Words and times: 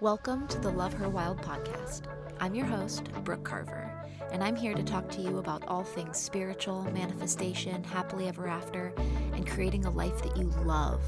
Welcome 0.00 0.48
to 0.48 0.58
the 0.58 0.70
Love 0.70 0.92
Her 0.92 1.08
Wild 1.08 1.40
podcast. 1.40 2.02
I'm 2.40 2.56
your 2.56 2.66
host, 2.66 3.04
Brooke 3.22 3.44
Carver, 3.44 3.88
and 4.32 4.42
I'm 4.42 4.56
here 4.56 4.74
to 4.74 4.82
talk 4.82 5.08
to 5.10 5.22
you 5.22 5.38
about 5.38 5.62
all 5.68 5.84
things 5.84 6.18
spiritual, 6.18 6.82
manifestation, 6.92 7.84
happily 7.84 8.26
ever 8.26 8.48
after, 8.48 8.92
and 9.34 9.46
creating 9.46 9.84
a 9.84 9.90
life 9.90 10.20
that 10.24 10.36
you 10.36 10.52
love, 10.64 11.00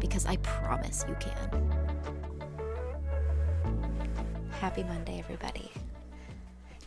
because 0.00 0.26
I 0.26 0.38
promise 0.38 1.04
you 1.08 1.14
can. 1.20 1.72
Happy 4.60 4.82
Monday, 4.82 5.20
everybody. 5.20 5.70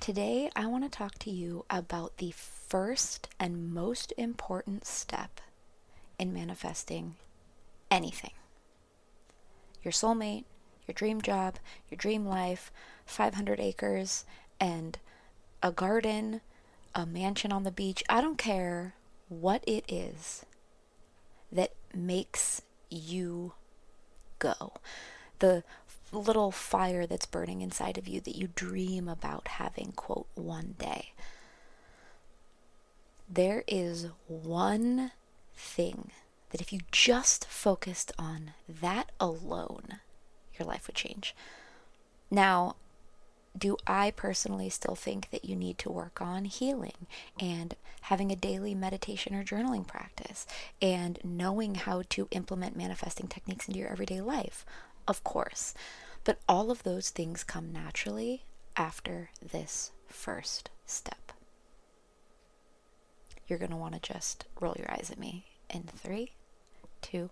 Today, 0.01 0.49
I 0.57 0.65
want 0.65 0.83
to 0.83 0.89
talk 0.89 1.17
to 1.19 1.31
you 1.31 1.63
about 1.69 2.17
the 2.17 2.31
first 2.35 3.29
and 3.39 3.73
most 3.73 4.11
important 4.17 4.85
step 4.85 5.39
in 6.19 6.33
manifesting 6.33 7.15
anything 7.89 8.31
your 9.81 9.93
soulmate, 9.93 10.43
your 10.89 10.93
dream 10.95 11.21
job, 11.21 11.57
your 11.89 11.97
dream 11.97 12.25
life, 12.25 12.71
500 13.05 13.59
acres, 13.59 14.25
and 14.59 14.97
a 15.61 15.71
garden, 15.71 16.41
a 16.95 17.05
mansion 17.05 17.51
on 17.51 17.63
the 17.63 17.71
beach. 17.71 18.03
I 18.09 18.21
don't 18.21 18.39
care 18.39 18.95
what 19.29 19.63
it 19.67 19.85
is 19.87 20.47
that 21.51 21.73
makes 21.93 22.63
you 22.89 23.53
go. 24.39 24.73
The 25.37 25.63
little 26.11 26.49
fire 26.49 27.05
that's 27.05 27.27
burning 27.27 27.61
inside 27.61 27.99
of 27.99 28.07
you 28.07 28.19
that 28.21 28.35
you 28.35 28.49
dream 28.55 29.07
about 29.07 29.47
having, 29.47 29.91
quote, 29.95 30.25
one 30.33 30.73
day. 30.79 31.13
There 33.29 33.63
is 33.67 34.07
one 34.27 35.11
thing 35.55 36.09
that 36.49 36.61
if 36.61 36.73
you 36.73 36.79
just 36.91 37.45
focused 37.45 38.11
on 38.17 38.53
that 38.67 39.11
alone, 39.19 39.99
your 40.59 40.67
life 40.67 40.87
would 40.87 40.95
change. 40.95 41.35
Now, 42.29 42.75
do 43.57 43.77
I 43.87 44.11
personally 44.11 44.69
still 44.69 44.95
think 44.95 45.31
that 45.31 45.45
you 45.45 45.55
need 45.55 45.77
to 45.79 45.91
work 45.91 46.21
on 46.21 46.45
healing 46.45 47.07
and 47.39 47.75
having 48.01 48.31
a 48.31 48.35
daily 48.35 48.75
meditation 48.75 49.33
or 49.35 49.43
journaling 49.43 49.87
practice 49.87 50.45
and 50.81 51.19
knowing 51.23 51.75
how 51.75 52.03
to 52.09 52.27
implement 52.31 52.77
manifesting 52.77 53.27
techniques 53.27 53.67
into 53.67 53.79
your 53.79 53.89
everyday 53.89 54.21
life? 54.21 54.65
Of 55.07 55.23
course. 55.23 55.73
But 56.23 56.39
all 56.47 56.69
of 56.69 56.83
those 56.83 57.09
things 57.09 57.43
come 57.43 57.71
naturally 57.71 58.43
after 58.77 59.31
this 59.41 59.91
first 60.07 60.69
step. 60.85 61.31
You're 63.47 63.59
going 63.59 63.71
to 63.71 63.77
want 63.77 63.95
to 63.95 64.13
just 64.13 64.45
roll 64.59 64.75
your 64.77 64.91
eyes 64.91 65.09
at 65.11 65.19
me 65.19 65.45
in 65.69 65.83
three, 65.83 66.33
two, 67.01 67.31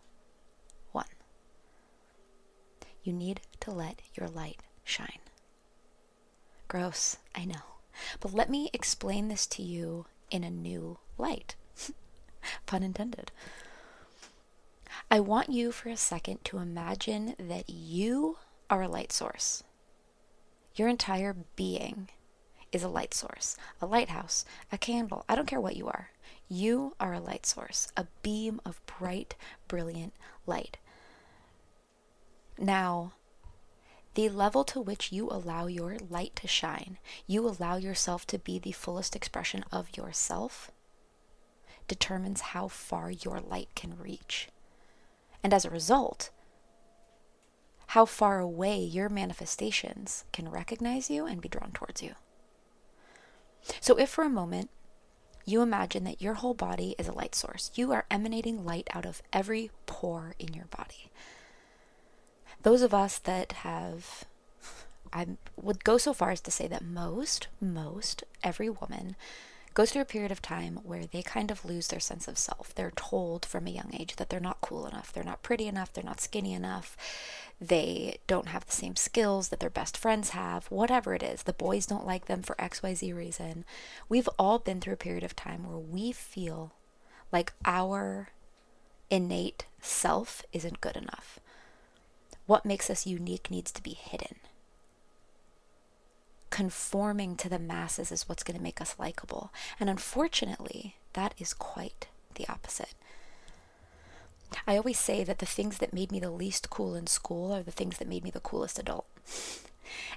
you 3.07 3.13
need 3.13 3.39
to 3.61 3.71
let 3.71 4.01
your 4.13 4.27
light 4.27 4.61
shine. 4.83 5.19
Gross, 6.67 7.17
I 7.33 7.45
know. 7.45 7.77
But 8.19 8.33
let 8.33 8.49
me 8.49 8.69
explain 8.73 9.29
this 9.29 9.47
to 9.47 9.63
you 9.63 10.05
in 10.29 10.43
a 10.43 10.51
new 10.51 10.99
light. 11.17 11.55
Pun 12.65 12.83
intended. 12.83 13.31
I 15.09 15.21
want 15.21 15.49
you 15.49 15.71
for 15.71 15.89
a 15.89 15.97
second 15.97 16.43
to 16.45 16.57
imagine 16.57 17.35
that 17.39 17.69
you 17.69 18.37
are 18.69 18.81
a 18.81 18.89
light 18.89 19.13
source. 19.13 19.63
Your 20.75 20.89
entire 20.89 21.35
being 21.55 22.09
is 22.71 22.83
a 22.83 22.89
light 22.89 23.13
source, 23.13 23.55
a 23.81 23.85
lighthouse, 23.85 24.43
a 24.71 24.77
candle. 24.77 25.23
I 25.29 25.35
don't 25.35 25.47
care 25.47 25.61
what 25.61 25.77
you 25.77 25.87
are. 25.87 26.11
You 26.49 26.95
are 26.99 27.13
a 27.13 27.19
light 27.21 27.45
source, 27.45 27.87
a 27.95 28.07
beam 28.21 28.59
of 28.65 28.85
bright, 28.85 29.35
brilliant 29.67 30.13
light. 30.45 30.77
Now, 32.57 33.13
the 34.15 34.29
level 34.29 34.63
to 34.63 34.81
which 34.81 35.11
you 35.11 35.29
allow 35.29 35.67
your 35.67 35.97
light 36.09 36.35
to 36.37 36.47
shine, 36.47 36.97
you 37.27 37.47
allow 37.47 37.75
yourself 37.77 38.25
to 38.27 38.39
be 38.39 38.57
the 38.57 38.71
fullest 38.71 39.15
expression 39.15 39.63
of 39.71 39.95
yourself, 39.95 40.71
determines 41.87 42.41
how 42.41 42.67
far 42.67 43.11
your 43.11 43.39
light 43.39 43.69
can 43.75 43.95
reach. 43.97 44.49
And 45.43 45.53
as 45.53 45.65
a 45.65 45.69
result, 45.69 46.31
how 47.91 48.05
far 48.05 48.39
away 48.39 48.79
your 48.79 49.07
manifestations 49.07 50.25
can 50.33 50.49
recognize 50.49 51.11
you 51.11 51.27
and 51.27 51.39
be 51.39 51.47
drawn 51.47 51.71
towards 51.71 52.01
you. 52.01 52.15
So, 53.79 53.97
if 53.99 54.09
for 54.09 54.23
a 54.23 54.29
moment 54.29 54.71
you 55.45 55.61
imagine 55.61 56.03
that 56.05 56.21
your 56.21 56.35
whole 56.35 56.55
body 56.55 56.95
is 56.97 57.07
a 57.07 57.13
light 57.13 57.35
source, 57.35 57.69
you 57.75 57.91
are 57.91 58.05
emanating 58.09 58.65
light 58.65 58.89
out 58.93 59.05
of 59.05 59.21
every 59.31 59.69
pore 59.85 60.33
in 60.39 60.53
your 60.53 60.65
body 60.65 61.11
those 62.67 62.81
of 62.81 62.93
us 62.93 63.17
that 63.19 63.53
have 63.63 64.25
I 65.13 65.25
would 65.55 65.85
go 65.85 65.97
so 65.97 66.11
far 66.11 66.31
as 66.31 66.41
to 66.41 66.51
say 66.51 66.67
that 66.67 66.83
most, 66.83 67.47
most 67.61 68.25
every 68.43 68.69
woman 68.69 69.15
goes 69.73 69.91
through 69.91 70.01
a 70.01 70.13
period 70.13 70.33
of 70.33 70.41
time 70.41 70.81
where 70.83 71.05
they 71.05 71.21
kind 71.21 71.49
of 71.49 71.63
lose 71.63 71.87
their 71.87 72.01
sense 72.01 72.27
of 72.27 72.37
self. 72.37 72.75
They're 72.75 72.91
told 72.91 73.45
from 73.45 73.67
a 73.67 73.71
young 73.71 73.91
age 73.97 74.17
that 74.17 74.27
they're 74.27 74.41
not 74.41 74.59
cool 74.59 74.85
enough, 74.85 75.13
they're 75.13 75.23
not 75.23 75.43
pretty 75.43 75.65
enough, 75.65 75.93
they're 75.93 76.03
not 76.03 76.19
skinny 76.19 76.53
enough, 76.53 76.97
they 77.61 78.17
don't 78.27 78.49
have 78.49 78.65
the 78.65 78.73
same 78.73 78.97
skills 78.97 79.47
that 79.47 79.61
their 79.61 79.69
best 79.69 79.95
friends 79.95 80.31
have, 80.31 80.65
whatever 80.65 81.15
it 81.15 81.23
is. 81.23 81.43
The 81.43 81.53
boys 81.53 81.85
don't 81.85 82.05
like 82.05 82.25
them 82.25 82.41
for 82.41 82.57
XYZ 82.57 83.15
reason. 83.15 83.63
We've 84.09 84.27
all 84.37 84.59
been 84.59 84.81
through 84.81 84.95
a 84.95 84.97
period 84.97 85.23
of 85.23 85.37
time 85.37 85.65
where 85.65 85.77
we 85.77 86.11
feel 86.11 86.73
like 87.31 87.53
our 87.63 88.27
innate 89.09 89.67
self 89.79 90.43
isn't 90.51 90.81
good 90.81 90.97
enough. 90.97 91.39
What 92.47 92.65
makes 92.65 92.89
us 92.89 93.05
unique 93.05 93.51
needs 93.51 93.71
to 93.73 93.83
be 93.83 93.91
hidden. 93.93 94.37
Conforming 96.49 97.35
to 97.35 97.49
the 97.49 97.59
masses 97.59 98.11
is 98.11 98.27
what's 98.27 98.43
going 98.43 98.57
to 98.57 98.63
make 98.63 98.81
us 98.81 98.95
likable. 98.97 99.51
And 99.79 99.89
unfortunately, 99.89 100.95
that 101.13 101.35
is 101.37 101.53
quite 101.53 102.07
the 102.35 102.47
opposite. 102.47 102.93
I 104.65 104.77
always 104.77 104.97
say 104.97 105.25
that 105.25 105.39
the 105.39 105.45
things 105.45 105.79
that 105.79 105.93
made 105.93 106.11
me 106.11 106.19
the 106.21 106.31
least 106.31 106.69
cool 106.69 106.95
in 106.95 107.05
school 107.07 107.51
are 107.51 107.63
the 107.63 107.71
things 107.71 107.97
that 107.97 108.07
made 108.07 108.23
me 108.23 108.31
the 108.31 108.39
coolest 108.39 108.79
adult. 108.79 109.05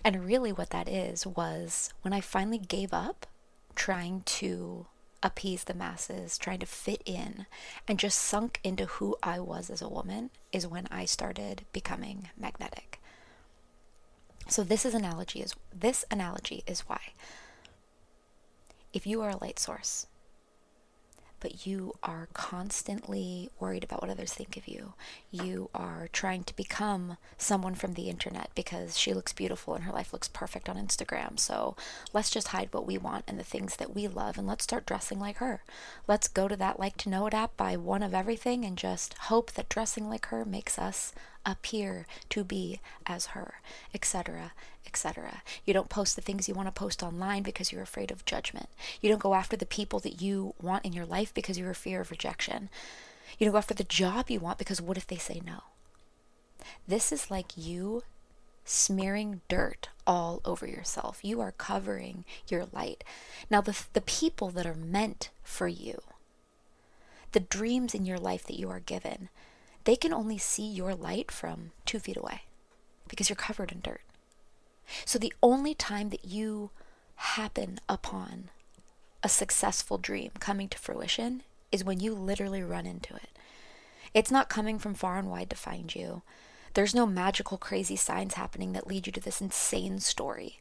And 0.05 0.25
really, 0.25 0.51
what 0.51 0.71
that 0.71 0.89
is 0.89 1.25
was 1.25 1.91
when 2.03 2.13
I 2.13 2.21
finally 2.21 2.59
gave 2.59 2.93
up 2.93 3.27
trying 3.77 4.23
to 4.23 4.87
appease 5.23 5.65
the 5.65 5.75
masses, 5.75 6.39
trying 6.39 6.61
to 6.61 6.67
fit 6.67 7.03
in, 7.05 7.47
and 7.87 7.99
just 7.99 8.19
sunk 8.19 8.61
into 8.65 8.87
who 8.87 9.17
I 9.23 9.41
was 9.41 9.71
as 9.71 9.83
a 9.83 9.89
woman 9.89 10.31
is 10.53 10.67
when 10.67 10.87
I 10.91 11.05
started 11.05 11.65
becoming 11.73 12.31
magnetic. 12.39 13.01
So 14.49 14.65
this 14.65 14.85
is 14.85 14.95
analogy 14.95 15.41
is 15.41 15.55
this 15.73 16.05
analogy 16.11 16.65
is 16.67 16.81
why. 16.81 17.01
If 18.93 19.07
you 19.07 19.23
are 19.23 19.31
a 19.31 19.37
light 19.37 19.59
source, 19.59 20.07
but 21.41 21.67
you 21.67 21.95
are 22.03 22.29
constantly 22.33 23.51
worried 23.59 23.85
about 23.85 24.03
what 24.03 24.11
others 24.11 24.33
think 24.33 24.57
of 24.57 24.69
you. 24.69 24.95
You 25.31 25.71
are 25.75 26.09
trying 26.13 26.45
to 26.45 26.57
become 26.57 27.17
someone 27.39 27.75
from 27.75 27.95
the 27.95 28.09
internet 28.09 28.51
because 28.55 28.99
she 28.99 29.13
looks 29.15 29.33
beautiful 29.33 29.75
and 29.75 29.85
her 29.85 29.93
life 29.93 30.13
looks 30.13 30.29
perfect 30.29 30.69
on 30.69 30.77
Instagram. 30.77 31.39
So 31.39 31.77
let's 32.13 32.31
just 32.31 32.49
hide 32.49 32.73
what 32.73 32.87
we 32.87 32.99
want 32.99 33.25
and 33.27 33.39
the 33.39 33.45
things 33.45 33.77
that 33.77 33.95
we 33.95 34.07
love 34.07 34.39
and 34.39 34.47
let's 34.47 34.65
start 34.65 34.87
dressing 34.87 35.19
like 35.19 35.39
her. 35.39 35.63
Let's 36.07 36.29
go 36.29 36.47
to 36.49 36.57
that 36.57 36.79
like 36.79 36.97
to 36.99 37.09
know 37.09 37.27
it 37.27 37.35
app, 37.35 37.57
buy 37.57 37.77
one 37.77 38.03
of 38.03 38.15
everything, 38.15 38.65
and 38.65 38.77
just 38.77 39.15
hope 39.15 39.53
that 39.53 39.69
dressing 39.69 40.09
like 40.09 40.27
her 40.27 40.45
makes 40.45 40.79
us 40.79 41.13
appear 41.47 42.07
to 42.31 42.45
be 42.45 42.81
as 43.07 43.27
her, 43.27 43.55
etc., 43.95 44.53
etc. 44.87 45.43
You 45.65 45.73
don't 45.73 45.89
post 45.89 46.17
the 46.17 46.23
things 46.23 46.49
you 46.49 46.55
want 46.55 46.69
to 46.69 46.73
post 46.73 47.03
online 47.03 47.43
because 47.43 47.73
you're 47.73 47.83
afraid 47.83 48.11
of 48.11 48.25
judgment. 48.25 48.69
You 49.01 49.09
don't 49.09 49.21
go 49.21 49.35
after 49.35 49.57
the 49.57 49.67
people 49.67 50.01
that 50.01 50.21
you 50.21 50.55
want 50.61 50.85
in 50.85 50.93
your 50.93 51.07
life 51.07 51.33
because 51.33 51.59
you're 51.59 51.75
fear 51.75 52.01
of 52.01 52.11
rejection. 52.11 52.69
You 53.39 53.47
don't 53.47 53.53
go 53.53 53.59
after 53.59 53.75
the 53.75 53.85
job 53.85 54.31
you 54.31 54.41
want 54.41 54.59
because 54.59 54.81
what 54.83 54.97
if 54.97 55.07
they 55.07 55.17
say 55.17 55.41
no? 55.45 55.63
This 56.87 57.13
is 57.13 57.31
like 57.31 57.53
you 57.57 58.03
smearing 58.65 59.41
dirt 59.49 59.89
all 60.07 60.41
over 60.45 60.67
yourself. 60.67 61.21
You 61.23 61.41
are 61.41 61.53
covering 61.53 62.25
your 62.49 62.67
light. 62.73 63.05
Now, 63.51 63.61
the, 63.61 63.79
the 63.93 64.01
people 64.01 64.51
that 64.51 64.67
are 64.67 64.75
meant 64.75 65.31
for 65.43 65.69
you, 65.69 66.03
the 67.33 67.41
dreams 67.41 67.95
in 67.95 68.05
your 68.05 68.19
life 68.19 68.47
that 68.47 68.59
you 68.59 68.69
are 68.71 68.81
given, 68.81 69.29
they 69.85 69.97
can 69.97 70.13
only 70.13 70.39
see 70.39 70.67
your 70.67 70.95
light 70.95 71.31
from 71.31 71.73
two 71.87 71.99
feet 71.99 72.17
away 72.17 72.43
because 73.09 73.29
you're 73.29 73.37
covered 73.37 73.73
in 73.73 73.81
dirt. 73.81 74.03
So 75.05 75.19
the 75.19 75.33
only 75.43 75.75
time 75.75 76.11
that 76.11 76.25
you 76.25 76.71
happen 77.17 77.79
upon 77.89 78.51
a 79.23 79.29
successful 79.29 79.99
dream 79.99 80.31
coming 80.41 80.69
to 80.69 80.79
fruition 80.79 81.43
is 81.71 81.85
when 81.85 82.01
you 82.01 82.15
literally 82.15 82.63
run 82.63 82.87
into 82.87 83.15
it. 83.15 83.29
It's 84.13 84.31
not 84.31 84.49
coming 84.49 84.79
from 84.79 84.95
far 84.95 85.19
and 85.19 85.31
wide 85.31 85.51
to 85.51 85.57
find 85.57 85.95
you. 85.95 86.23
There's 86.75 86.95
no 86.95 87.07
magical, 87.07 87.59
crazy 87.59 87.97
signs 87.97 88.35
happening 88.35 88.73
that 88.73 88.87
lead 88.87 89.07
you 89.07 89.13
to 89.13 89.21
this 89.21 89.41
insane 89.41 90.01
story. 90.01 90.59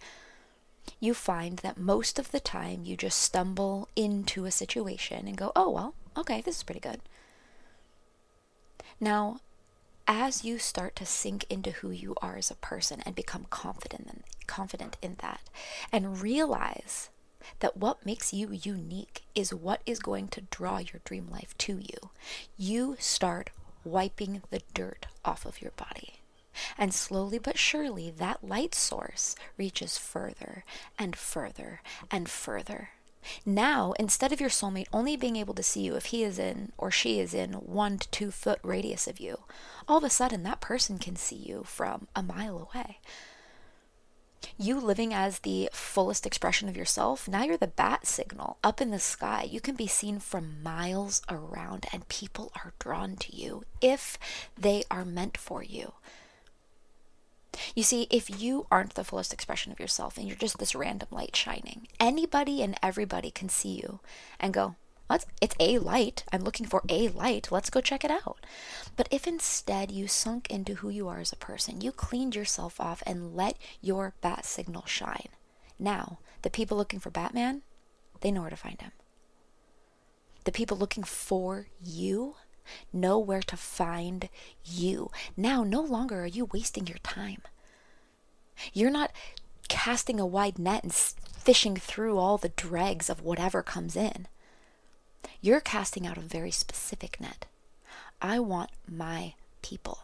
You 0.99 1.13
find 1.13 1.59
that 1.59 1.77
most 1.77 2.19
of 2.19 2.31
the 2.31 2.39
time 2.39 2.83
you 2.83 2.97
just 2.97 3.19
stumble 3.19 3.87
into 3.95 4.45
a 4.45 4.51
situation 4.51 5.27
and 5.27 5.37
go, 5.37 5.51
oh, 5.55 5.69
well, 5.69 5.93
okay, 6.17 6.41
this 6.41 6.57
is 6.57 6.63
pretty 6.63 6.79
good. 6.79 6.99
Now, 8.99 9.39
as 10.07 10.43
you 10.43 10.57
start 10.57 10.95
to 10.97 11.05
sink 11.05 11.45
into 11.49 11.71
who 11.71 11.91
you 11.91 12.15
are 12.21 12.35
as 12.35 12.51
a 12.51 12.55
person 12.55 13.01
and 13.05 13.15
become 13.15 13.45
confident 13.49 14.07
in, 14.07 14.23
confident 14.47 14.97
in 15.01 15.15
that 15.21 15.41
and 15.91 16.21
realize 16.21 17.09
that 17.59 17.77
what 17.77 18.05
makes 18.05 18.33
you 18.33 18.51
unique 18.51 19.23
is 19.35 19.53
what 19.53 19.81
is 19.85 19.99
going 19.99 20.27
to 20.29 20.41
draw 20.41 20.79
your 20.79 21.01
dream 21.05 21.29
life 21.29 21.57
to 21.59 21.77
you, 21.77 22.09
you 22.57 22.95
start 22.99 23.51
wiping 23.83 24.41
the 24.49 24.61
dirt 24.73 25.05
off 25.23 25.45
of 25.45 25.61
your 25.61 25.71
body. 25.71 26.15
And 26.77 26.93
slowly 26.93 27.39
but 27.39 27.57
surely, 27.57 28.11
that 28.11 28.43
light 28.43 28.75
source 28.75 29.35
reaches 29.57 29.97
further 29.97 30.65
and 30.97 31.15
further 31.15 31.81
and 32.11 32.29
further. 32.29 32.89
Now, 33.45 33.93
instead 33.99 34.31
of 34.31 34.39
your 34.39 34.49
soulmate 34.49 34.87
only 34.93 35.15
being 35.15 35.35
able 35.35 35.53
to 35.53 35.63
see 35.63 35.81
you 35.81 35.95
if 35.95 36.07
he 36.07 36.23
is 36.23 36.39
in 36.39 36.71
or 36.77 36.91
she 36.91 37.19
is 37.19 37.33
in 37.33 37.53
one 37.53 37.97
to 37.99 38.09
two 38.09 38.31
foot 38.31 38.59
radius 38.63 39.07
of 39.07 39.19
you, 39.19 39.43
all 39.87 39.97
of 39.97 40.03
a 40.03 40.09
sudden 40.09 40.43
that 40.43 40.61
person 40.61 40.99
can 40.99 41.15
see 41.15 41.35
you 41.35 41.63
from 41.65 42.07
a 42.15 42.23
mile 42.23 42.69
away. 42.71 42.99
You 44.57 44.79
living 44.79 45.13
as 45.13 45.39
the 45.39 45.69
fullest 45.73 46.25
expression 46.25 46.69
of 46.69 46.77
yourself, 46.77 47.27
now 47.27 47.43
you're 47.43 47.57
the 47.57 47.67
bat 47.67 48.07
signal 48.07 48.57
up 48.63 48.79
in 48.79 48.91
the 48.91 48.99
sky. 48.99 49.47
You 49.49 49.59
can 49.59 49.75
be 49.75 49.87
seen 49.87 50.19
from 50.19 50.63
miles 50.63 51.21
around, 51.29 51.87
and 51.91 52.07
people 52.07 52.51
are 52.55 52.73
drawn 52.79 53.15
to 53.17 53.35
you 53.35 53.63
if 53.81 54.17
they 54.57 54.83
are 54.89 55.05
meant 55.05 55.37
for 55.37 55.61
you. 55.63 55.93
You 57.79 57.83
see, 57.83 58.07
if 58.09 58.41
you 58.41 58.67
aren't 58.69 58.95
the 58.95 59.05
fullest 59.05 59.31
expression 59.31 59.71
of 59.71 59.79
yourself 59.79 60.17
and 60.17 60.27
you're 60.27 60.35
just 60.35 60.57
this 60.57 60.75
random 60.75 61.07
light 61.11 61.33
shining, 61.33 61.87
anybody 61.97 62.61
and 62.61 62.77
everybody 62.83 63.31
can 63.31 63.47
see 63.47 63.69
you 63.69 64.01
and 64.37 64.53
go, 64.53 64.75
Let's, 65.09 65.25
it's 65.39 65.55
a 65.61 65.77
light. 65.77 66.25
I'm 66.33 66.41
looking 66.41 66.65
for 66.65 66.83
a 66.89 67.07
light. 67.07 67.53
Let's 67.53 67.69
go 67.69 67.79
check 67.79 68.03
it 68.03 68.11
out. 68.11 68.45
But 68.97 69.07
if 69.11 69.25
instead 69.25 69.91
you 69.91 70.09
sunk 70.09 70.49
into 70.49 70.73
who 70.73 70.89
you 70.89 71.07
are 71.07 71.21
as 71.21 71.31
a 71.31 71.37
person, 71.37 71.79
you 71.79 71.93
cleaned 71.93 72.35
yourself 72.35 72.81
off 72.81 73.01
and 73.05 73.33
let 73.33 73.55
your 73.81 74.13
bat 74.19 74.43
signal 74.43 74.83
shine. 74.85 75.29
Now, 75.79 76.19
the 76.41 76.49
people 76.49 76.75
looking 76.75 76.99
for 76.99 77.09
Batman, 77.09 77.61
they 78.19 78.29
know 78.29 78.41
where 78.41 78.49
to 78.49 78.57
find 78.57 78.81
him. 78.81 78.91
The 80.43 80.51
people 80.51 80.75
looking 80.75 81.05
for 81.05 81.67
you, 81.81 82.35
know 82.91 83.17
where 83.17 83.43
to 83.43 83.55
find 83.55 84.27
you. 84.65 85.11
Now, 85.37 85.63
no 85.63 85.79
longer 85.79 86.23
are 86.23 86.27
you 86.27 86.43
wasting 86.43 86.85
your 86.85 86.97
time. 87.03 87.41
You're 88.73 88.89
not 88.91 89.11
casting 89.67 90.19
a 90.19 90.25
wide 90.25 90.59
net 90.59 90.83
and 90.83 90.93
fishing 90.93 91.75
through 91.75 92.17
all 92.17 92.37
the 92.37 92.49
dregs 92.49 93.09
of 93.09 93.21
whatever 93.21 93.63
comes 93.63 93.95
in. 93.95 94.27
You're 95.41 95.61
casting 95.61 96.05
out 96.05 96.17
a 96.17 96.21
very 96.21 96.51
specific 96.51 97.19
net. 97.19 97.45
I 98.21 98.39
want 98.39 98.71
my 98.87 99.33
people. 99.61 99.99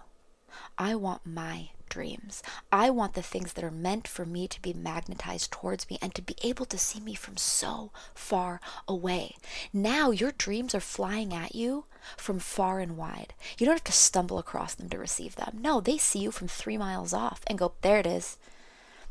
I 0.77 0.95
want 0.95 1.25
my 1.25 1.69
dreams. 1.95 2.43
I 2.73 2.89
want 2.89 3.13
the 3.13 3.21
things 3.21 3.53
that 3.53 3.63
are 3.63 3.71
meant 3.71 4.05
for 4.05 4.25
me 4.25 4.49
to 4.49 4.61
be 4.61 4.73
magnetized 4.73 5.49
towards 5.49 5.89
me 5.89 5.97
and 6.01 6.13
to 6.13 6.21
be 6.21 6.35
able 6.43 6.65
to 6.65 6.77
see 6.77 6.99
me 6.99 7.15
from 7.15 7.37
so 7.37 7.91
far 8.13 8.59
away. 8.85 9.37
Now 9.71 10.11
your 10.11 10.33
dreams 10.33 10.75
are 10.75 10.81
flying 10.81 11.33
at 11.33 11.55
you 11.55 11.85
from 12.17 12.39
far 12.39 12.81
and 12.81 12.97
wide. 12.97 13.33
You 13.57 13.65
don't 13.65 13.75
have 13.75 13.85
to 13.85 13.93
stumble 13.93 14.37
across 14.37 14.75
them 14.75 14.89
to 14.89 14.97
receive 14.97 15.37
them. 15.37 15.59
No, 15.61 15.79
they 15.79 15.97
see 15.97 16.19
you 16.19 16.31
from 16.31 16.49
three 16.49 16.77
miles 16.77 17.13
off 17.13 17.41
and 17.47 17.57
go, 17.57 17.71
there 17.81 17.99
it 17.99 18.05
is. 18.05 18.37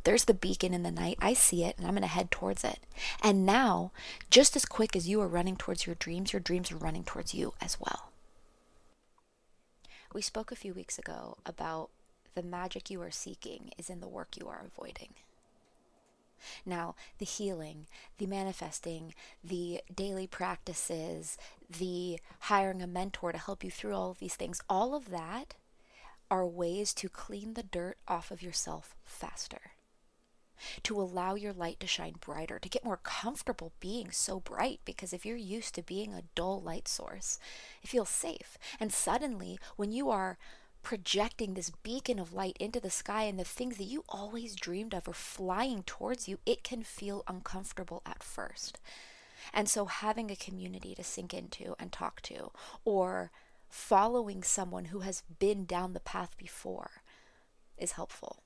There's 0.05 0.27
the 0.27 0.35
beacon 0.35 0.75
in 0.75 0.83
the 0.83 0.91
night. 0.91 1.17
I 1.23 1.33
see 1.33 1.65
it 1.65 1.79
and 1.79 1.87
I'm 1.87 1.95
going 1.95 2.03
to 2.03 2.09
head 2.09 2.31
towards 2.31 2.65
it. 2.65 2.81
And 3.23 3.47
now, 3.47 3.93
just 4.29 4.57
as 4.57 4.67
quick 4.67 4.95
as 4.95 5.09
you 5.09 5.23
are 5.23 5.27
running 5.27 5.57
towards 5.57 5.87
your 5.87 5.95
dreams, 5.95 6.35
your 6.35 6.41
dreams 6.41 6.71
are 6.71 6.77
running 6.77 7.05
towards 7.05 7.33
you 7.33 7.55
as 7.63 7.81
well. 7.81 8.11
We 10.13 10.21
spoke 10.21 10.53
a 10.53 10.57
few 10.57 10.75
weeks 10.75 10.99
ago 10.99 11.39
about 11.47 11.89
the 12.35 12.43
magic 12.43 12.91
you 12.91 13.01
are 13.03 13.11
seeking 13.11 13.71
is 13.79 13.91
in 13.91 14.01
the 14.01 14.09
work 14.09 14.37
you 14.37 14.49
are 14.49 14.65
avoiding. 14.67 15.15
Now, 16.67 16.95
the 17.19 17.25
healing, 17.25 17.87
the 18.19 18.27
manifesting, 18.27 19.15
the 19.43 19.81
daily 19.95 20.27
practices, 20.27 21.39
the 21.71 22.19
hiring 22.41 22.83
a 22.83 22.87
mentor 22.87 23.33
to 23.33 23.39
help 23.39 23.65
you 23.65 23.71
through 23.71 23.95
all 23.95 24.11
of 24.11 24.19
these 24.19 24.37
things, 24.37 24.61
all 24.69 24.95
of 24.95 25.11
that 25.11 25.55
are 26.31 26.47
ways 26.47 26.93
to 26.95 27.09
clean 27.09 27.55
the 27.55 27.63
dirt 27.63 27.97
off 28.09 28.31
of 28.31 28.43
yourself 28.43 28.95
faster. 29.05 29.73
To 30.85 31.01
allow 31.01 31.35
your 31.35 31.53
light 31.53 31.81
to 31.81 31.87
shine 31.87 32.15
brighter, 32.21 32.59
to 32.59 32.69
get 32.69 32.85
more 32.85 33.01
comfortable 33.03 33.73
being 33.81 34.11
so 34.11 34.41
bright. 34.41 34.81
Because 34.85 35.13
if 35.13 35.27
you're 35.27 35.37
used 35.37 35.75
to 35.75 35.83
being 35.83 36.15
a 36.15 36.23
dull 36.35 36.61
light 36.61 36.89
source, 36.89 37.39
it 37.83 37.89
feels 37.89 38.09
safe. 38.09 38.57
And 38.79 38.93
suddenly, 38.93 39.59
when 39.77 39.93
you 39.93 40.11
are 40.11 40.39
projecting 40.85 41.55
this 41.55 41.71
beacon 41.83 42.19
of 42.19 42.35
light 42.35 42.57
into 42.61 42.79
the 42.79 42.91
sky 42.91 43.25
and 43.25 43.39
the 43.39 43.45
things 43.45 43.79
that 43.79 43.85
you 43.85 44.05
always 44.09 44.55
dreamed 44.55 44.95
of 44.95 45.09
are 45.09 45.15
flying 45.15 45.83
towards 45.83 46.29
you, 46.29 46.39
it 46.47 46.63
can 46.63 46.83
feel 46.83 47.25
uncomfortable 47.27 48.03
at 48.07 48.23
first. 48.23 48.79
And 49.53 49.69
so, 49.69 49.87
having 49.87 50.31
a 50.31 50.37
community 50.37 50.95
to 50.95 51.03
sink 51.03 51.35
into 51.35 51.75
and 51.79 51.91
talk 51.91 52.21
to, 52.23 52.51
or 52.85 53.31
following 53.69 54.43
someone 54.43 54.87
who 54.87 55.01
has 55.01 55.23
been 55.39 55.65
down 55.65 55.93
the 55.93 56.01
path 56.01 56.37
before, 56.39 57.03
is 57.77 57.93
helpful. 57.93 58.43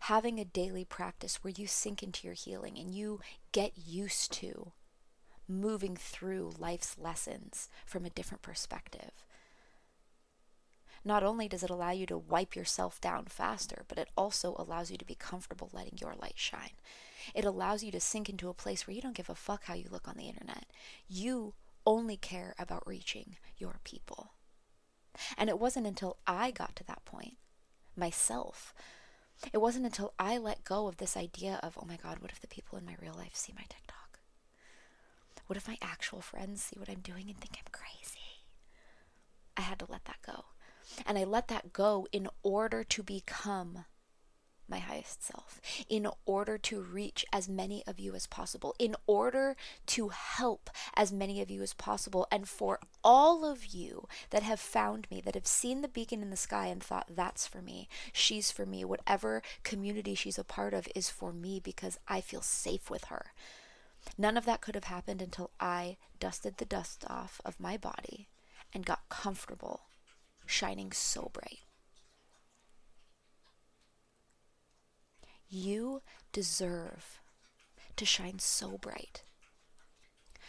Having 0.00 0.38
a 0.38 0.44
daily 0.44 0.84
practice 0.84 1.42
where 1.42 1.54
you 1.56 1.66
sink 1.66 2.02
into 2.02 2.26
your 2.26 2.34
healing 2.34 2.78
and 2.78 2.94
you 2.94 3.20
get 3.52 3.72
used 3.76 4.32
to 4.34 4.72
moving 5.48 5.96
through 5.96 6.52
life's 6.58 6.96
lessons 6.98 7.68
from 7.84 8.04
a 8.04 8.10
different 8.10 8.42
perspective 8.42 9.24
not 11.04 11.22
only 11.22 11.48
does 11.48 11.62
it 11.62 11.70
allow 11.70 11.90
you 11.90 12.06
to 12.06 12.18
wipe 12.18 12.54
yourself 12.54 13.00
down 13.00 13.26
faster, 13.26 13.84
but 13.88 13.98
it 13.98 14.08
also 14.16 14.54
allows 14.58 14.90
you 14.90 14.98
to 14.98 15.04
be 15.04 15.14
comfortable 15.14 15.70
letting 15.72 15.98
your 15.98 16.14
light 16.20 16.34
shine. 16.36 16.72
It 17.34 17.44
allows 17.44 17.82
you 17.82 17.90
to 17.92 18.00
sink 18.00 18.28
into 18.28 18.48
a 18.48 18.54
place 18.54 18.86
where 18.86 18.94
you 18.94 19.00
don't 19.00 19.16
give 19.16 19.30
a 19.30 19.34
fuck 19.34 19.64
how 19.64 19.74
you 19.74 19.86
look 19.90 20.08
on 20.08 20.16
the 20.16 20.28
internet. 20.28 20.66
You 21.08 21.54
only 21.86 22.16
care 22.16 22.54
about 22.58 22.86
reaching 22.86 23.36
your 23.56 23.80
people. 23.84 24.32
And 25.36 25.48
it 25.48 25.58
wasn't 25.58 25.86
until 25.86 26.18
I 26.26 26.50
got 26.50 26.76
to 26.76 26.84
that 26.84 27.04
point 27.04 27.36
myself. 27.96 28.74
It 29.52 29.58
wasn't 29.58 29.86
until 29.86 30.12
I 30.18 30.36
let 30.38 30.64
go 30.64 30.86
of 30.86 30.98
this 30.98 31.16
idea 31.16 31.58
of, 31.62 31.78
oh 31.80 31.86
my 31.86 31.96
God, 31.96 32.18
what 32.18 32.30
if 32.30 32.40
the 32.40 32.46
people 32.46 32.78
in 32.78 32.84
my 32.84 32.96
real 33.00 33.14
life 33.14 33.34
see 33.34 33.54
my 33.56 33.64
TikTok? 33.68 34.20
What 35.46 35.56
if 35.56 35.66
my 35.66 35.78
actual 35.82 36.20
friends 36.20 36.62
see 36.62 36.78
what 36.78 36.88
I'm 36.88 37.00
doing 37.00 37.24
and 37.28 37.38
think 37.38 37.56
I'm 37.58 37.72
crazy? 37.72 38.44
I 39.56 39.62
had 39.62 39.78
to 39.80 39.86
let 39.90 40.04
that 40.04 40.22
go. 40.24 40.44
And 41.06 41.18
I 41.18 41.24
let 41.24 41.48
that 41.48 41.72
go 41.72 42.06
in 42.12 42.28
order 42.42 42.84
to 42.84 43.02
become 43.02 43.84
my 44.70 44.78
highest 44.78 45.24
self, 45.24 45.60
in 45.88 46.06
order 46.24 46.56
to 46.56 46.80
reach 46.80 47.26
as 47.32 47.48
many 47.48 47.82
of 47.86 47.98
you 47.98 48.14
as 48.14 48.26
possible, 48.26 48.74
in 48.78 48.94
order 49.06 49.56
to 49.86 50.08
help 50.08 50.70
as 50.94 51.12
many 51.12 51.42
of 51.42 51.50
you 51.50 51.60
as 51.60 51.74
possible. 51.74 52.26
And 52.30 52.48
for 52.48 52.78
all 53.02 53.44
of 53.44 53.66
you 53.66 54.06
that 54.30 54.44
have 54.44 54.60
found 54.60 55.10
me, 55.10 55.20
that 55.22 55.34
have 55.34 55.46
seen 55.46 55.82
the 55.82 55.88
beacon 55.88 56.22
in 56.22 56.30
the 56.30 56.36
sky 56.36 56.66
and 56.66 56.82
thought, 56.82 57.10
that's 57.10 57.46
for 57.46 57.60
me, 57.60 57.88
she's 58.12 58.52
for 58.52 58.64
me, 58.64 58.84
whatever 58.84 59.42
community 59.64 60.14
she's 60.14 60.38
a 60.38 60.44
part 60.44 60.72
of 60.72 60.88
is 60.94 61.10
for 61.10 61.32
me 61.32 61.60
because 61.62 61.98
I 62.06 62.20
feel 62.20 62.42
safe 62.42 62.88
with 62.88 63.06
her. 63.06 63.32
None 64.16 64.36
of 64.36 64.46
that 64.46 64.60
could 64.60 64.76
have 64.76 64.84
happened 64.84 65.20
until 65.20 65.50
I 65.58 65.96
dusted 66.20 66.56
the 66.56 66.64
dust 66.64 67.04
off 67.08 67.40
of 67.44 67.60
my 67.60 67.76
body 67.76 68.28
and 68.72 68.86
got 68.86 69.08
comfortable 69.08 69.82
shining 70.50 70.92
so 70.92 71.30
bright. 71.32 71.60
You 75.48 76.02
deserve 76.32 77.20
to 77.96 78.04
shine 78.04 78.38
so 78.38 78.78
bright. 78.78 79.22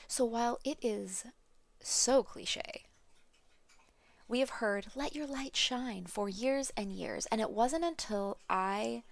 So 0.07 0.25
while 0.25 0.59
it 0.63 0.77
is 0.81 1.25
so 1.79 2.23
cliche, 2.23 2.83
we 4.27 4.39
have 4.39 4.49
heard, 4.49 4.87
let 4.95 5.15
your 5.15 5.27
light 5.27 5.55
shine 5.55 6.05
for 6.05 6.29
years 6.29 6.71
and 6.77 6.91
years. 6.91 7.25
And 7.31 7.41
it 7.41 7.51
wasn't 7.51 7.83
until 7.83 8.37
I 8.49 9.03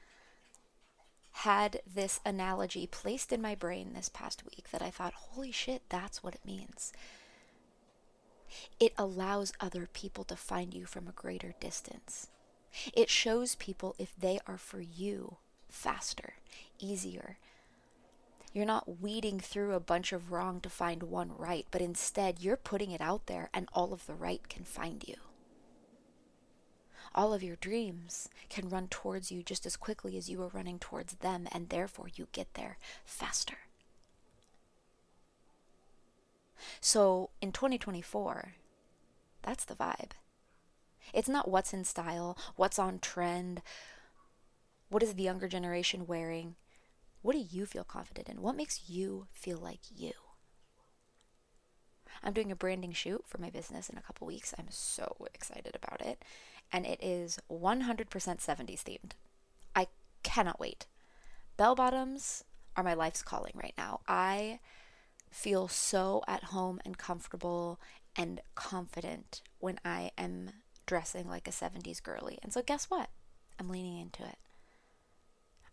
had 1.31 1.81
this 1.85 2.19
analogy 2.25 2.87
placed 2.87 3.31
in 3.31 3.41
my 3.41 3.55
brain 3.55 3.93
this 3.93 4.09
past 4.09 4.43
week 4.45 4.69
that 4.71 4.81
I 4.81 4.89
thought, 4.89 5.13
holy 5.13 5.51
shit, 5.51 5.83
that's 5.89 6.23
what 6.23 6.35
it 6.35 6.45
means. 6.45 6.93
It 8.79 8.93
allows 8.97 9.53
other 9.59 9.87
people 9.91 10.23
to 10.25 10.35
find 10.35 10.73
you 10.73 10.85
from 10.85 11.07
a 11.07 11.11
greater 11.11 11.53
distance. 11.59 12.27
It 12.93 13.09
shows 13.09 13.55
people 13.55 13.95
if 13.97 14.13
they 14.15 14.39
are 14.47 14.57
for 14.57 14.81
you 14.81 15.37
faster, 15.69 16.35
easier. 16.79 17.37
You're 18.53 18.65
not 18.65 19.01
weeding 19.01 19.39
through 19.39 19.73
a 19.73 19.79
bunch 19.79 20.11
of 20.11 20.31
wrong 20.31 20.59
to 20.61 20.69
find 20.69 21.03
one 21.03 21.31
right, 21.37 21.67
but 21.71 21.81
instead 21.81 22.39
you're 22.39 22.57
putting 22.57 22.91
it 22.91 23.01
out 23.01 23.27
there 23.27 23.49
and 23.53 23.69
all 23.73 23.93
of 23.93 24.05
the 24.07 24.15
right 24.15 24.47
can 24.49 24.63
find 24.63 25.07
you. 25.07 25.15
All 27.15 27.33
of 27.33 27.43
your 27.43 27.55
dreams 27.55 28.29
can 28.49 28.69
run 28.69 28.87
towards 28.87 29.31
you 29.31 29.43
just 29.43 29.65
as 29.65 29.75
quickly 29.75 30.17
as 30.17 30.29
you 30.29 30.41
are 30.43 30.47
running 30.47 30.79
towards 30.79 31.15
them, 31.15 31.47
and 31.51 31.69
therefore 31.69 32.07
you 32.13 32.27
get 32.31 32.53
there 32.53 32.77
faster. 33.03 33.57
So 36.81 37.29
in 37.41 37.51
2024, 37.51 38.53
that's 39.41 39.65
the 39.65 39.75
vibe. 39.75 40.11
It's 41.13 41.29
not 41.29 41.49
what's 41.49 41.73
in 41.73 41.83
style, 41.83 42.37
what's 42.55 42.79
on 42.79 42.99
trend, 42.99 43.61
what 44.89 45.03
is 45.03 45.13
the 45.13 45.23
younger 45.23 45.47
generation 45.47 46.07
wearing. 46.07 46.55
What 47.21 47.33
do 47.33 47.39
you 47.39 47.65
feel 47.65 47.83
confident 47.83 48.29
in? 48.29 48.41
What 48.41 48.55
makes 48.55 48.89
you 48.89 49.27
feel 49.31 49.57
like 49.57 49.81
you? 49.93 50.13
I'm 52.23 52.33
doing 52.33 52.51
a 52.51 52.55
branding 52.55 52.91
shoot 52.91 53.23
for 53.27 53.39
my 53.39 53.49
business 53.49 53.89
in 53.89 53.97
a 53.97 54.01
couple 54.01 54.27
weeks. 54.27 54.53
I'm 54.57 54.67
so 54.69 55.15
excited 55.33 55.75
about 55.75 56.01
it. 56.01 56.23
And 56.71 56.85
it 56.85 57.01
is 57.03 57.39
100% 57.51 58.05
70s 58.07 58.83
themed. 58.83 59.11
I 59.75 59.87
cannot 60.23 60.59
wait. 60.59 60.85
Bell 61.57 61.75
bottoms 61.75 62.43
are 62.75 62.83
my 62.83 62.93
life's 62.93 63.21
calling 63.21 63.53
right 63.55 63.73
now. 63.77 64.01
I 64.07 64.59
feel 65.29 65.67
so 65.67 66.23
at 66.27 66.45
home 66.45 66.79
and 66.85 66.97
comfortable 66.97 67.79
and 68.15 68.41
confident 68.55 69.41
when 69.59 69.79
I 69.85 70.11
am 70.17 70.51
dressing 70.85 71.27
like 71.27 71.47
a 71.47 71.51
70s 71.51 72.01
girly. 72.01 72.39
And 72.41 72.51
so, 72.51 72.61
guess 72.61 72.85
what? 72.85 73.09
I'm 73.59 73.69
leaning 73.69 73.99
into 73.99 74.23
it. 74.23 74.37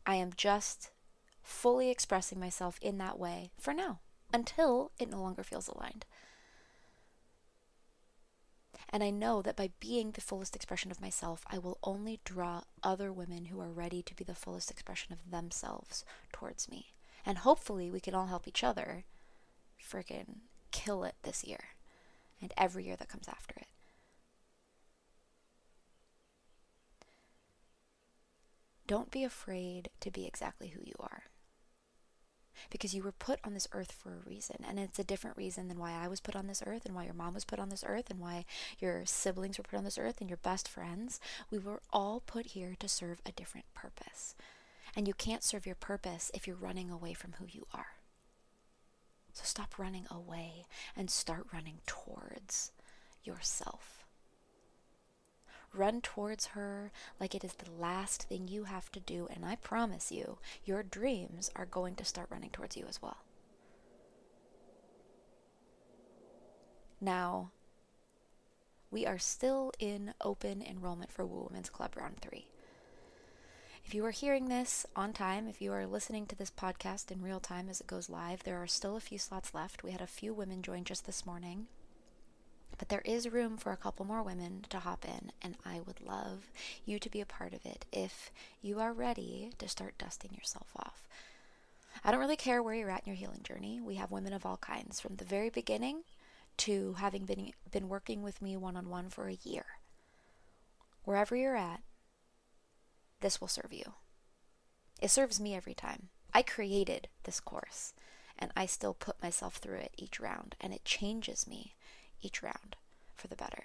I 0.05 0.17
am 0.17 0.31
just 0.37 0.91
fully 1.43 1.91
expressing 1.91 2.39
myself 2.39 2.79
in 2.83 2.99
that 2.99 3.19
way 3.19 3.51
for 3.59 3.73
now 3.73 4.01
until 4.33 4.93
it 4.99 5.11
no 5.11 5.23
longer 5.23 5.43
feels 5.43 5.69
aligned. 5.69 6.05
And 8.91 9.03
I 9.03 9.11
know 9.11 9.43
that 9.43 9.57
by 9.57 9.71
being 9.81 10.13
the 10.13 10.21
fullest 10.21 10.55
expression 10.55 10.91
of 10.91 11.01
myself, 11.01 11.45
I 11.49 11.59
will 11.59 11.79
only 11.83 12.21
draw 12.25 12.63
other 12.83 13.13
women 13.13 13.47
who 13.47 13.61
are 13.61 13.71
ready 13.71 14.03
to 14.03 14.15
be 14.15 14.25
the 14.25 14.35
fullest 14.35 14.71
expression 14.71 15.13
of 15.13 15.31
themselves 15.31 16.05
towards 16.33 16.69
me. 16.69 16.95
And 17.25 17.39
hopefully, 17.39 17.91
we 17.91 18.01
can 18.01 18.15
all 18.15 18.27
help 18.27 18.47
each 18.47 18.63
other 18.63 19.05
friggin' 19.81 20.41
kill 20.71 21.05
it 21.05 21.15
this 21.23 21.45
year 21.45 21.71
and 22.41 22.53
every 22.57 22.85
year 22.85 22.97
that 22.97 23.09
comes 23.09 23.29
after 23.29 23.55
it. 23.57 23.69
Don't 28.87 29.11
be 29.11 29.25
afraid 29.25 29.91
to 30.01 30.11
be 30.11 30.27
exactly 30.27 30.69
who 30.69 30.81
you 30.85 30.95
are 31.01 31.25
because 32.71 32.95
you 32.95 33.03
were 33.03 33.13
put 33.13 33.39
on 33.45 33.55
this 33.55 33.69
earth 33.73 33.93
for 33.93 34.11
a 34.11 34.29
reason. 34.29 34.57
And 34.67 34.79
it's 34.79 34.99
a 34.99 35.05
different 35.05 35.37
reason 35.37 35.69
than 35.69 35.79
why 35.79 35.93
I 35.93 36.09
was 36.09 36.21
put 36.21 36.37
on 36.37 36.47
this 36.47 36.63
earth 36.67 36.87
and 36.87 36.95
why 36.95 37.05
your 37.05 37.15
mom 37.15 37.35
was 37.35 37.45
put 37.45 37.59
on 37.59 37.69
this 37.69 37.85
earth 37.87 38.11
and 38.11 38.21
why 38.21 38.45
your 38.79 39.05
siblings 39.05 39.59
were 39.59 39.65
put 39.65 39.77
on 39.77 39.85
this 39.85 39.99
earth 39.99 40.21
and 40.21 40.31
your 40.31 40.39
best 40.39 40.69
friends. 40.69 41.21
We 41.51 41.59
were 41.59 41.83
all 41.93 42.23
put 42.25 42.47
here 42.47 42.75
to 42.79 42.89
serve 42.89 43.21
a 43.27 43.33
different 43.33 43.67
purpose. 43.75 44.35
And 44.95 45.07
you 45.07 45.15
can't 45.15 45.45
serve 45.45 45.67
your 45.67 45.75
purpose 45.75 46.31
if 46.33 46.47
you're 46.47 46.57
running 46.57 46.91
away 46.91 47.13
from 47.13 47.35
who 47.39 47.47
you 47.49 47.67
are. 47.75 47.96
So 49.37 49.43
stop 49.45 49.79
running 49.79 50.07
away 50.11 50.65
and 50.97 51.11
start 51.11 51.47
running 51.53 51.81
towards 51.87 52.73
yourself. 53.23 54.07
Run 55.75 56.01
towards 56.01 56.47
her 56.47 56.91
like 57.21 57.35
it 57.35 57.45
is 57.45 57.53
the 57.53 57.71
last 57.71 58.23
thing 58.23 58.49
you 58.49 58.65
have 58.65 58.91
to 58.93 59.01
do, 59.01 59.29
and 59.31 59.45
I 59.45 59.57
promise 59.57 60.11
you, 60.11 60.39
your 60.65 60.83
dreams 60.83 61.51
are 61.55 61.67
going 61.67 61.97
to 61.97 62.05
start 62.05 62.29
running 62.31 62.49
towards 62.49 62.79
you 62.79 62.87
as 62.89 63.03
well. 63.03 63.19
Now, 66.99 67.51
we 68.91 69.05
are 69.05 69.19
still 69.19 69.71
in 69.79 70.15
open 70.23 70.63
enrollment 70.63 71.13
for 71.13 71.27
Woo 71.27 71.49
Women's 71.51 71.69
Club 71.69 71.95
Round 71.95 72.17
3. 72.23 72.47
If 73.87 73.95
you 73.95 74.05
are 74.05 74.11
hearing 74.11 74.49
this 74.49 74.85
on 74.97 75.13
time, 75.13 75.47
if 75.47 75.63
you 75.63 75.73
are 75.73 75.87
listening 75.87 76.27
to 76.27 76.35
this 76.35 76.51
podcast 76.51 77.13
in 77.13 77.23
real 77.23 77.39
time 77.39 77.69
as 77.69 77.81
it 77.81 77.87
goes 77.87 78.11
live, 78.11 78.43
there 78.43 78.61
are 78.61 78.67
still 78.67 78.97
a 78.97 79.01
few 79.01 79.17
slots 79.17 79.55
left. 79.55 79.85
We 79.85 79.93
had 79.93 80.01
a 80.01 80.09
few 80.09 80.35
women 80.35 80.61
join 80.61 80.83
just 80.83 81.07
this 81.07 81.25
morning. 81.25 81.69
But 82.79 82.89
there 82.89 83.03
is 83.05 83.31
room 83.31 83.57
for 83.57 83.71
a 83.71 83.77
couple 83.77 84.05
more 84.05 84.25
women 84.25 84.67
to 84.71 84.81
hop 84.81 85.05
in, 85.05 85.31
and 85.41 85.55
I 85.65 85.83
would 85.87 86.01
love 86.01 86.51
you 86.85 86.99
to 86.99 87.09
be 87.09 87.21
a 87.21 87.27
part 87.27 87.55
of 87.55 87.65
it 87.65 87.85
if 87.93 88.33
you 88.61 88.81
are 88.81 88.93
ready 88.93 89.53
to 89.57 89.69
start 89.69 89.99
dusting 89.99 90.35
yourself 90.35 90.73
off. 90.75 91.07
I 92.05 92.11
don't 92.11 92.19
really 92.19 92.35
care 92.35 92.65
where 92.65 92.75
you're 92.75 92.91
at 92.91 93.07
in 93.07 93.13
your 93.13 93.17
healing 93.17 93.45
journey. 93.45 93.81
We 93.81 93.95
have 93.95 94.11
women 94.11 94.33
of 94.33 94.45
all 94.45 94.57
kinds, 94.57 94.99
from 94.99 95.15
the 95.15 95.25
very 95.25 95.49
beginning 95.49 96.01
to 96.57 96.95
having 96.95 97.25
been, 97.25 97.53
been 97.71 97.89
working 97.89 98.25
with 98.25 98.43
me 98.43 98.57
one 98.57 98.77
on 98.77 98.89
one 98.89 99.11
for 99.11 99.29
a 99.29 99.39
year. 99.45 99.65
Wherever 101.05 101.37
you're 101.37 101.55
at, 101.55 101.83
this 103.21 103.41
will 103.41 103.49
serve 103.49 103.73
you. 103.73 103.95
It 105.01 105.11
serves 105.11 105.41
me 105.41 105.55
every 105.55 105.75
time. 105.75 106.09
I 106.33 106.43
created 106.43 107.09
this 107.25 107.41
course, 107.41 107.95
and 108.39 108.53
I 108.57 108.67
still 108.67 108.95
put 108.95 109.23
myself 109.23 109.57
through 109.57 109.79
it 109.79 109.95
each 109.97 110.21
round, 110.21 110.57
and 110.61 110.73
it 110.73 110.85
changes 110.85 111.47
me 111.47 111.75
each 112.21 112.43
round 112.43 112.77
for 113.15 113.29
the 113.29 113.37
better. 113.37 113.65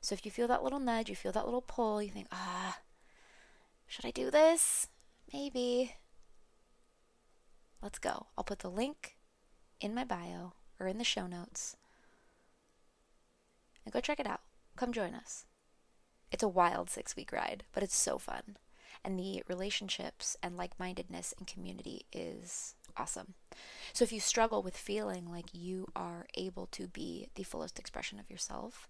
So 0.00 0.14
if 0.14 0.24
you 0.24 0.30
feel 0.30 0.48
that 0.48 0.62
little 0.62 0.80
nudge, 0.80 1.10
you 1.10 1.16
feel 1.16 1.32
that 1.32 1.44
little 1.44 1.60
pull, 1.60 2.02
you 2.02 2.10
think, 2.10 2.28
ah, 2.32 2.78
should 3.86 4.06
I 4.06 4.10
do 4.10 4.30
this? 4.30 4.88
Maybe. 5.32 5.96
Let's 7.82 7.98
go. 7.98 8.26
I'll 8.36 8.44
put 8.44 8.60
the 8.60 8.70
link 8.70 9.16
in 9.80 9.94
my 9.94 10.04
bio 10.04 10.52
or 10.78 10.86
in 10.86 10.98
the 10.98 11.04
show 11.04 11.26
notes. 11.26 11.76
And 13.84 13.92
go 13.92 14.00
check 14.00 14.20
it 14.20 14.26
out. 14.26 14.40
Come 14.76 14.92
join 14.92 15.14
us. 15.14 15.44
It's 16.30 16.42
a 16.42 16.48
wild 16.48 16.90
six 16.90 17.16
week 17.16 17.32
ride, 17.32 17.64
but 17.72 17.82
it's 17.82 17.96
so 17.96 18.18
fun. 18.18 18.56
And 19.04 19.18
the 19.18 19.42
relationships 19.48 20.36
and 20.42 20.56
like 20.56 20.78
mindedness 20.78 21.34
and 21.38 21.46
community 21.46 22.04
is 22.12 22.74
awesome. 22.96 23.34
So 23.92 24.04
if 24.04 24.12
you 24.12 24.20
struggle 24.20 24.62
with 24.62 24.76
feeling 24.76 25.30
like 25.30 25.46
you 25.52 25.88
are 25.96 26.26
able 26.34 26.66
to 26.72 26.86
be 26.86 27.28
the 27.34 27.42
fullest 27.42 27.78
expression 27.78 28.18
of 28.18 28.30
yourself, 28.30 28.88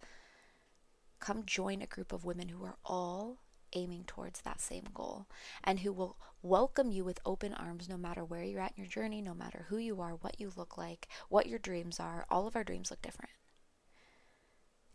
come 1.20 1.44
join 1.44 1.80
a 1.82 1.86
group 1.86 2.12
of 2.12 2.24
women 2.24 2.48
who 2.48 2.64
are 2.64 2.76
all 2.84 3.38
aiming 3.72 4.04
towards 4.04 4.40
that 4.40 4.60
same 4.60 4.88
goal 4.92 5.26
and 5.62 5.80
who 5.80 5.92
will 5.92 6.16
welcome 6.42 6.90
you 6.90 7.04
with 7.04 7.20
open 7.24 7.54
arms 7.54 7.88
no 7.88 7.96
matter 7.96 8.24
where 8.24 8.42
you're 8.42 8.60
at 8.60 8.72
in 8.76 8.82
your 8.82 8.90
journey, 8.90 9.22
no 9.22 9.34
matter 9.34 9.66
who 9.68 9.76
you 9.76 10.00
are, 10.00 10.12
what 10.12 10.40
you 10.40 10.50
look 10.56 10.76
like, 10.76 11.06
what 11.28 11.46
your 11.46 11.58
dreams 11.58 12.00
are. 12.00 12.26
All 12.30 12.46
of 12.46 12.56
our 12.56 12.64
dreams 12.64 12.90
look 12.90 13.02
different. 13.02 13.30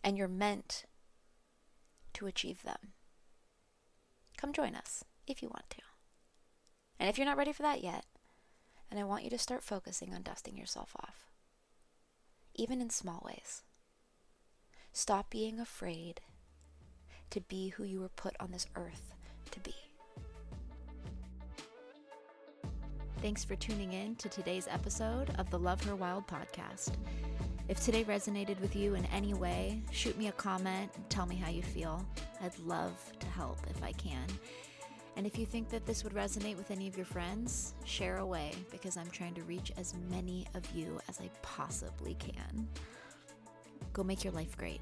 And 0.04 0.18
you're 0.18 0.28
meant 0.28 0.86
to 2.16 2.28
achieve 2.28 2.64
them. 2.64 2.94
Come 4.38 4.54
join 4.54 4.76
us 4.76 5.04
if 5.28 5.42
you 5.42 5.50
want 5.50 5.70
to. 5.72 5.82
And 7.00 7.10
if 7.10 7.18
you're 7.18 7.28
not 7.28 7.38
ready 7.38 7.52
for 7.52 7.64
that 7.64 7.84
yet, 7.84 8.06
and 8.90 9.00
I 9.00 9.04
want 9.04 9.24
you 9.24 9.30
to 9.30 9.38
start 9.38 9.64
focusing 9.64 10.14
on 10.14 10.22
dusting 10.22 10.58
yourself 10.58 10.96
off, 11.00 11.28
even 12.54 12.82
in 12.82 12.90
small 12.90 13.24
ways. 13.26 13.64
Stop 14.94 15.30
being 15.30 15.60
afraid 15.60 16.22
to 17.32 17.42
be 17.42 17.70
who 17.70 17.84
you 17.84 18.00
were 18.00 18.10
put 18.10 18.36
on 18.40 18.52
this 18.52 18.68
earth 18.76 19.14
to 19.52 19.60
be. 19.60 19.76
Thanks 23.22 23.44
for 23.44 23.56
tuning 23.56 23.94
in 23.94 24.16
to 24.18 24.30
today's 24.30 24.68
episode 24.70 25.34
of 25.38 25.50
the 25.50 25.60
Love 25.60 25.84
Her 25.84 25.96
Wild 25.96 26.28
podcast. 26.28 26.92
If 27.68 27.80
today 27.80 28.04
resonated 28.04 28.60
with 28.60 28.76
you 28.76 28.94
in 28.94 29.06
any 29.08 29.34
way, 29.34 29.82
shoot 29.90 30.16
me 30.20 30.28
a 30.28 30.32
comment 30.34 30.92
tell 31.10 31.26
me 31.26 31.36
how 31.36 31.50
you 31.50 31.64
feel. 31.64 32.06
I'd 32.40 32.58
love 32.60 32.94
to 33.20 33.26
help 33.28 33.58
if 33.70 33.82
I 33.82 33.92
can. 33.94 34.28
And 35.18 35.26
if 35.26 35.40
you 35.40 35.48
think 35.48 35.70
that 35.70 35.86
this 35.88 36.04
would 36.04 36.14
resonate 36.14 36.58
with 36.58 36.70
any 36.70 36.88
of 36.88 36.96
your 36.96 37.08
friends, 37.08 37.74
share 37.84 38.18
away 38.18 38.52
because 38.70 38.98
I'm 38.98 39.10
trying 39.10 39.34
to 39.36 39.44
reach 39.44 39.72
as 39.78 39.96
many 40.12 40.46
of 40.54 40.64
you 40.76 41.00
as 41.10 41.20
I 41.20 41.30
possibly 41.42 42.16
can. 42.20 42.68
Go 43.94 44.04
make 44.04 44.24
your 44.24 44.34
life 44.34 44.56
great. 44.58 44.82